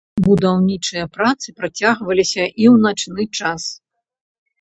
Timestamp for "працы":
1.17-1.47